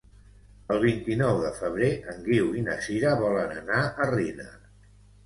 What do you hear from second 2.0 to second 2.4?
en